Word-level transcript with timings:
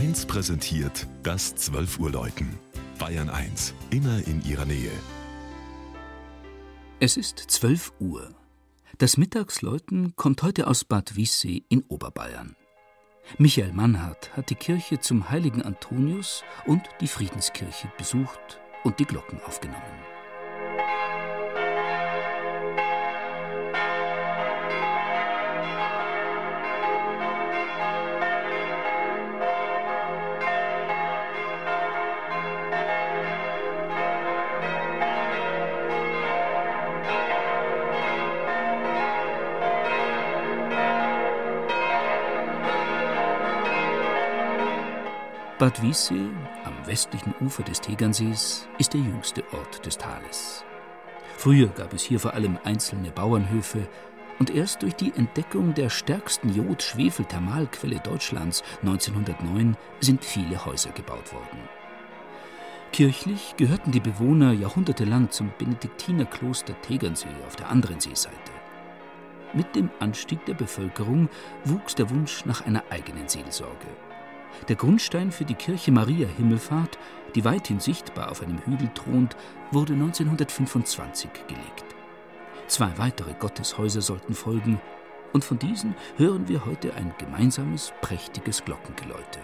1 0.00 0.24
präsentiert 0.24 1.06
das 1.22 1.54
12 1.56 1.98
Uhr 1.98 2.10
Läuten. 2.10 2.58
Bayern 2.98 3.28
1, 3.28 3.74
immer 3.90 4.26
in 4.26 4.42
ihrer 4.46 4.64
Nähe. 4.64 4.90
Es 7.00 7.18
ist 7.18 7.38
12 7.38 7.92
Uhr. 8.00 8.34
Das 8.96 9.18
Mittagsläuten 9.18 10.16
kommt 10.16 10.42
heute 10.42 10.68
aus 10.68 10.84
Bad 10.84 11.16
Wiessee 11.16 11.64
in 11.68 11.82
Oberbayern. 11.88 12.56
Michael 13.36 13.74
Mannhardt 13.74 14.34
hat 14.34 14.48
die 14.48 14.54
Kirche 14.54 15.00
zum 15.00 15.28
heiligen 15.28 15.60
Antonius 15.60 16.44
und 16.64 16.80
die 17.02 17.06
Friedenskirche 17.06 17.92
besucht 17.98 18.58
und 18.84 19.00
die 19.00 19.04
Glocken 19.04 19.38
aufgenommen. 19.42 19.84
Bad 45.60 45.82
Wiessee, 45.82 46.30
am 46.64 46.86
westlichen 46.86 47.34
Ufer 47.42 47.62
des 47.62 47.82
Tegernsees, 47.82 48.66
ist 48.78 48.94
der 48.94 49.02
jüngste 49.02 49.44
Ort 49.52 49.84
des 49.84 49.98
Tales. 49.98 50.64
Früher 51.36 51.68
gab 51.68 51.92
es 51.92 52.02
hier 52.02 52.18
vor 52.18 52.32
allem 52.32 52.58
einzelne 52.64 53.10
Bauernhöfe 53.10 53.86
und 54.38 54.48
erst 54.48 54.80
durch 54.80 54.94
die 54.94 55.12
Entdeckung 55.14 55.74
der 55.74 55.90
stärksten 55.90 56.48
Jod-Schwefel-Thermalquelle 56.54 58.00
Deutschlands 58.00 58.62
1909 58.80 59.76
sind 60.00 60.24
viele 60.24 60.64
Häuser 60.64 60.92
gebaut 60.92 61.30
worden. 61.34 61.68
Kirchlich 62.94 63.54
gehörten 63.58 63.92
die 63.92 64.00
Bewohner 64.00 64.54
jahrhundertelang 64.54 65.30
zum 65.30 65.52
Benediktinerkloster 65.58 66.80
Tegernsee 66.80 67.28
auf 67.46 67.56
der 67.56 67.68
anderen 67.68 68.00
Seeseite. 68.00 68.52
Mit 69.52 69.76
dem 69.76 69.90
Anstieg 69.98 70.42
der 70.46 70.54
Bevölkerung 70.54 71.28
wuchs 71.64 71.94
der 71.94 72.08
Wunsch 72.08 72.46
nach 72.46 72.64
einer 72.64 72.82
eigenen 72.88 73.28
Seelsorge. 73.28 73.88
Der 74.68 74.76
Grundstein 74.76 75.32
für 75.32 75.44
die 75.44 75.54
Kirche 75.54 75.92
Maria 75.92 76.28
Himmelfahrt, 76.36 76.98
die 77.34 77.44
weithin 77.44 77.80
sichtbar 77.80 78.30
auf 78.30 78.42
einem 78.42 78.58
Hügel 78.64 78.88
thront, 78.94 79.36
wurde 79.70 79.94
1925 79.94 81.30
gelegt. 81.46 81.84
Zwei 82.66 82.90
weitere 82.98 83.34
Gotteshäuser 83.34 84.00
sollten 84.00 84.34
folgen, 84.34 84.80
und 85.32 85.44
von 85.44 85.58
diesen 85.58 85.94
hören 86.16 86.48
wir 86.48 86.66
heute 86.66 86.94
ein 86.94 87.14
gemeinsames, 87.18 87.92
prächtiges 88.00 88.64
Glockengeläute. 88.64 89.40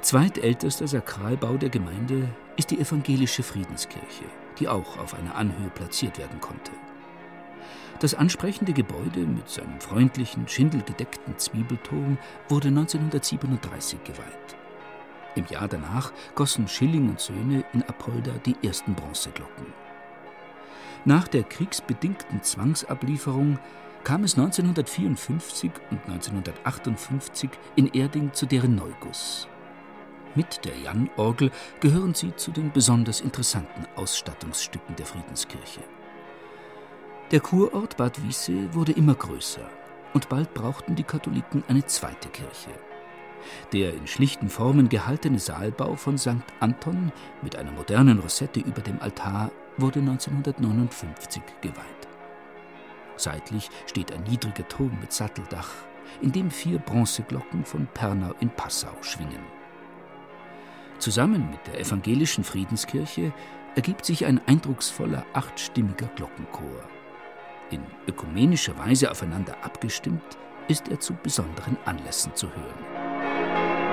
Zweitältester 0.00 0.86
Sakralbau 0.86 1.56
der 1.56 1.68
Gemeinde 1.68 2.28
ist 2.56 2.70
die 2.70 2.78
evangelische 2.78 3.42
Friedenskirche, 3.42 4.24
die 4.58 4.68
auch 4.68 4.98
auf 4.98 5.14
einer 5.14 5.34
Anhöhe 5.34 5.68
platziert 5.70 6.18
werden 6.18 6.40
konnte. 6.40 6.70
Das 8.00 8.14
ansprechende 8.14 8.74
Gebäude 8.74 9.20
mit 9.20 9.48
seinem 9.48 9.80
freundlichen, 9.80 10.46
schindelgedeckten 10.46 11.38
Zwiebelturm 11.38 12.18
wurde 12.48 12.68
1937 12.68 14.04
geweiht. 14.04 14.56
Im 15.34 15.46
Jahr 15.46 15.68
danach 15.68 16.12
gossen 16.34 16.68
Schilling 16.68 17.08
und 17.08 17.20
Söhne 17.20 17.64
in 17.72 17.82
Apolda 17.82 18.32
die 18.44 18.56
ersten 18.62 18.94
Bronzeglocken. 18.94 19.66
Nach 21.04 21.28
der 21.28 21.44
kriegsbedingten 21.44 22.42
Zwangsablieferung 22.42 23.58
kam 24.04 24.24
es 24.24 24.36
1954 24.36 25.70
und 25.90 26.00
1958 26.06 27.50
in 27.76 27.88
Erding 27.88 28.32
zu 28.32 28.46
deren 28.46 28.74
Neuguss. 28.74 29.48
Mit 30.34 30.64
der 30.64 30.76
Jan-Orgel 30.78 31.50
gehören 31.80 32.14
sie 32.14 32.36
zu 32.36 32.50
den 32.50 32.72
besonders 32.72 33.20
interessanten 33.20 33.86
Ausstattungsstücken 33.96 34.96
der 34.96 35.06
Friedenskirche. 35.06 35.80
Der 37.32 37.40
Kurort 37.40 37.96
Bad 37.96 38.22
Wiessee 38.22 38.68
wurde 38.70 38.92
immer 38.92 39.16
größer 39.16 39.68
und 40.14 40.28
bald 40.28 40.54
brauchten 40.54 40.94
die 40.94 41.02
Katholiken 41.02 41.64
eine 41.66 41.84
zweite 41.84 42.28
Kirche. 42.28 42.70
Der 43.72 43.94
in 43.94 44.06
schlichten 44.06 44.48
Formen 44.48 44.88
gehaltene 44.88 45.40
Saalbau 45.40 45.96
von 45.96 46.18
St. 46.18 46.44
Anton 46.60 47.10
mit 47.42 47.56
einer 47.56 47.72
modernen 47.72 48.20
Rosette 48.20 48.60
über 48.60 48.80
dem 48.80 49.00
Altar 49.00 49.50
wurde 49.76 49.98
1959 49.98 51.42
geweiht. 51.62 52.08
Seitlich 53.16 53.70
steht 53.86 54.12
ein 54.12 54.22
niedriger 54.22 54.68
Turm 54.68 54.96
mit 55.00 55.12
Satteldach, 55.12 55.70
in 56.20 56.30
dem 56.30 56.48
vier 56.48 56.78
Bronzeglocken 56.78 57.64
von 57.64 57.88
Pernau 57.92 58.34
in 58.38 58.50
Passau 58.50 58.94
schwingen. 59.00 59.42
Zusammen 61.00 61.50
mit 61.50 61.66
der 61.66 61.80
evangelischen 61.80 62.44
Friedenskirche 62.44 63.32
ergibt 63.74 64.04
sich 64.04 64.26
ein 64.26 64.40
eindrucksvoller 64.46 65.26
achtstimmiger 65.32 66.06
Glockenchor. 66.14 66.95
In 67.70 67.82
ökumenischer 68.06 68.78
Weise 68.78 69.10
aufeinander 69.10 69.56
abgestimmt, 69.62 70.38
ist 70.68 70.88
er 70.88 71.00
zu 71.00 71.14
besonderen 71.14 71.76
Anlässen 71.84 72.32
zu 72.34 72.46
hören. 72.48 73.85